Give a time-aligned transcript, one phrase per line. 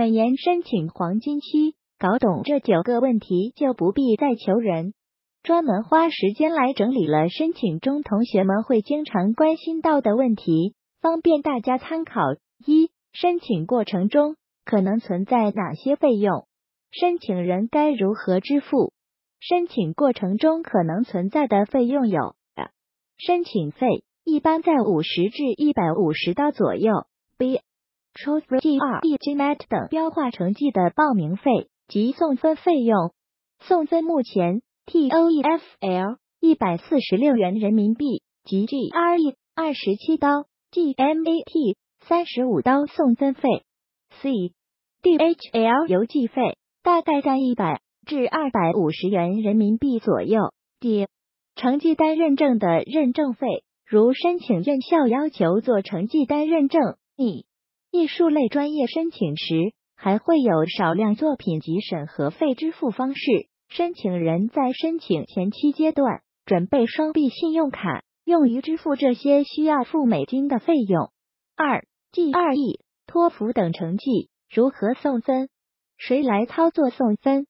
[0.00, 4.94] 本研申请黄金期，搞懂这九个问题就不必再求人。
[5.42, 12.22] 专门花时间来整理了申请中同学们会经常关心到的问题，方便大家参考。
[12.64, 16.46] 一、申请过程中可能存在哪些费用？
[16.90, 18.94] 申请人该如何支付？
[19.38, 22.36] 申请过程中可能存在的费用有：
[23.18, 27.04] 申请费一般在五十至一百五十刀左右。
[27.36, 27.60] B
[28.14, 33.12] Choose GRE GMAT 等标化成绩的报名费及送分费用。
[33.60, 43.42] 送分目前 TOEFL 一百四十六元人民币及 GRE 二十七刀，GMAT 三十五刀送分费。
[44.20, 44.52] C
[45.02, 50.52] DHL 邮寄费大概在一百至二百五十元人民币左右。
[50.80, 51.06] D
[51.54, 56.96] 成绩单认证的认证费，如申请院校要求做成绩单认证。
[57.16, 57.44] E
[57.92, 63.48] 艺术类专业申请时，还会有少量作品及审核费支付方式。
[63.68, 71.10] 申请人在申请前期阶段准备双币信用卡，用于支付这些需要付美金的费用。
[71.56, 75.48] 二 G 二 E、托福等成绩如何送分？
[75.98, 77.46] 谁来操作送分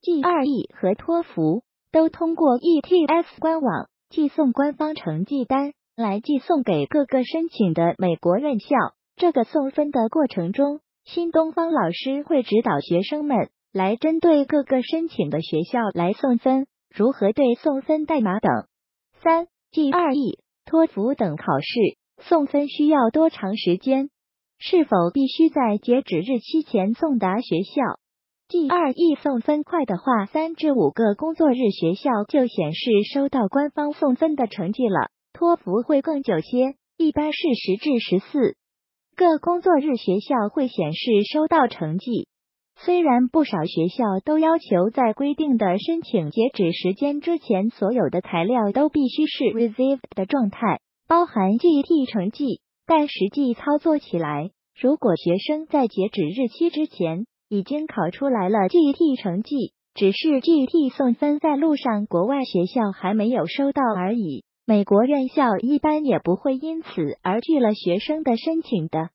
[0.00, 8.68] ？G 二 E 和托福都通过 ETS 官网寄送官方成绩单来寄送给各个申请的美国院校。
[9.16, 18.50] 这个送分的过程中，新东方老师会指导学生们来针对各个申请的学校来送分，如何对送分代码等。
[19.22, 24.10] 三 G 二 E、托福等考试送分需要多长时间？
[24.58, 27.82] 是否必须在截止日期前送达学校
[28.48, 35.10] ？G 二 E 送分快的话，三至五个工作日学校就显示收到官方送分的成绩了。
[35.32, 38.56] 托福会更久些，一般是十至十四。
[39.16, 42.26] 各工作日学校会显示收到成绩。
[42.76, 64.42] 虽然不少学校都要求在规定的申请截止时间之前，所有的材料都必须是 received 的状态，包含 GET 成绩，但实际操作起来，如果学生在截止日期之前已经考出来了 GET 成绩，只是 GET 送分在路上，国外学校还没有收到而已。
[64.66, 69.10] 美国院校一般也不会因此而拒了学生的申请的。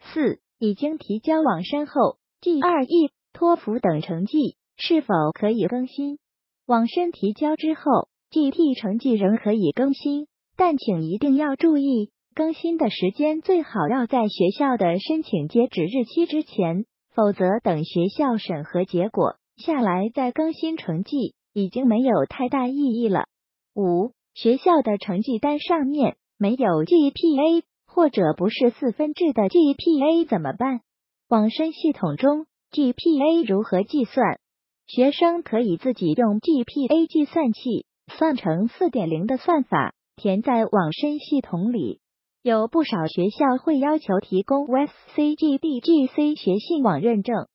[0.00, 6.18] 四、已经提交网申后，GRE、托福等成绩是否可以更新？
[6.64, 7.82] 网申提交之后
[8.30, 10.26] ，GT 成绩仍可以更新，
[10.56, 23.26] 但请一定要注意，更新的时间最好要在学校的申请截止日期之前，否则等学校审核结果下来再更新成绩，已经没有太大意义了。
[23.74, 24.12] 五。
[24.34, 30.80] 学校的成绩单上面没有 GPA，或者不是四分制的 GPA 怎么办？
[31.28, 34.40] 网申系统中 GPA 如何计算？
[34.86, 42.00] 学生可以自己用 GPA 计算器算成四点零的算法，填在网申系统里。
[42.42, 47.46] 有不少学校会要求提供 WSCGDGC 学信网认证。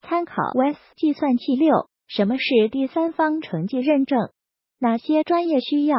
[0.00, 1.90] 参考 WS 计算器六。
[2.06, 4.30] 什么是第三方成绩认证？
[4.78, 5.96] 哪些专业需要？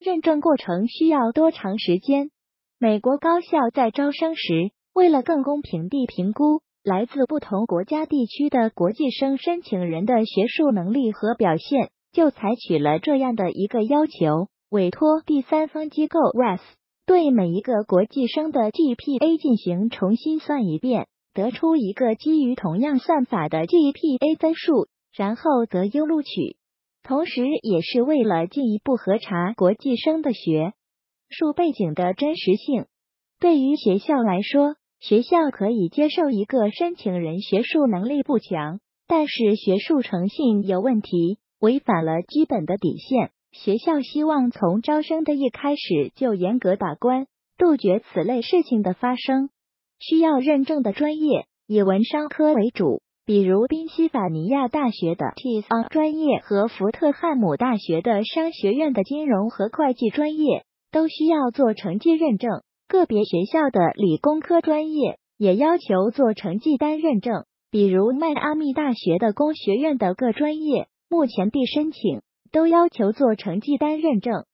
[0.00, 2.30] 认证过程需要多长时间？
[2.78, 16.60] 美国高校在招生时，为了更公平地评估来自不同国家地区的国际生申请人的学术能力和表现，就采取了这样的一个要求：委托第三方机构 WES
[17.04, 26.56] 对每一个国际生的 GPA 进行重新算一遍，得出一个基于同样算法的 GPA 分数，然后择优录取。
[27.02, 30.74] 同时，也是为了进一步核查国际生的学
[31.28, 32.86] 术背景的真实性。
[33.40, 43.30] 对于学校来说，学校可以接受一个申请人学术能力不强，但是学术诚信有问题，违反了基本的底线。
[43.52, 47.26] 学校希望从招生的一开始就严格把关，
[47.58, 49.50] 杜绝此类事情的发生。
[49.98, 53.02] 需要认证的专业以文商科为主。
[53.30, 67.44] 比如宾夕法尼亚大学的 t s on 专业和福特汉姆大学的商学院的金融和会计专业都需要做成绩认证，个别学校的理工科专业也要求做成绩单认证。
[67.70, 74.44] 比如迈阿密大学的工学院的各专业，目前递申请都要求做成绩单认证。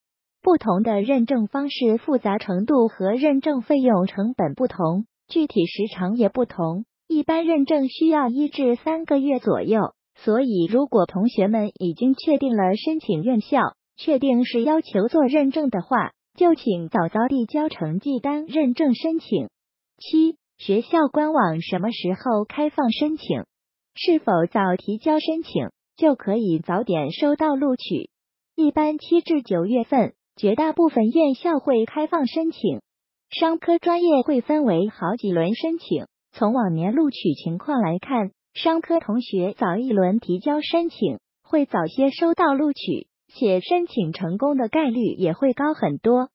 [0.42, 6.84] 不同的认证方式复杂程度和认证费用成本不同，具体时长也不同。
[7.08, 19.48] 一般认证需要一至三个月左右，所以如果同学们已经确定了申请院校，确定是要求做认证的话，就请早早递交成绩单认证申请。
[19.98, 23.44] 七学校官网什么时候开放申请？
[23.94, 28.10] 是否早提交申请就可以早点收到录取？
[28.56, 32.80] 一般七至九月份，绝大部分院校会开放申请。
[33.30, 36.06] 商科专业会分为好几轮申请。
[36.38, 46.28] 从往年录取情况来看，商科同学早一轮提交申请，会早些收到录取，且申请成功的概率也会高很多。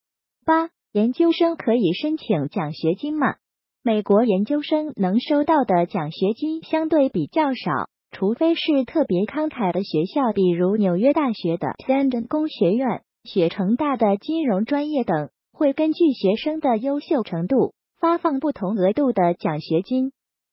[0.43, 3.35] 八、研究生可以申请奖学金吗？
[3.83, 20.11] 美国研究生能收到的奖学金相对比较少，除非是特别慷慨的学校，比如纽约大学的 Sandon 工学院、雪城大的金融专业等，会根据学生的优秀程度发放不同额度的奖学金。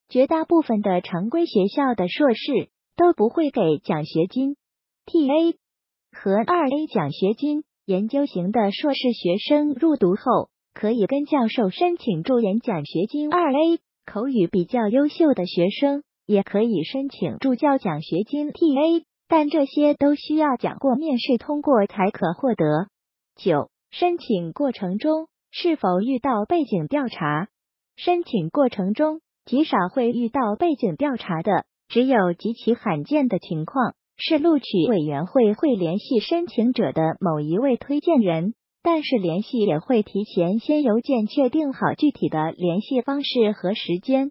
[0.08, 4.56] 绝大部分的常规学校的硕士都不会给奖学金。
[5.06, 5.56] T A
[6.12, 10.50] 和二 A 奖学金，研究型的硕士学生入读后。
[10.74, 13.34] 可以跟教授申请助研奖学金。
[13.34, 22.86] 二 A 口语比较优秀的学生也可以申请助教奖学金 TA，但这些都需要讲过面试通过才可获得。
[23.34, 27.48] 九、申请过程中是否遇到背景调查？
[27.96, 38.54] 申请过程中极少会遇到背景调查的，只有极其罕见的情况是录取委员会会联系申请者的某一位推荐人。
[38.80, 44.30] 但是联系也会提前先邮件确定好具体的联系方式和时间。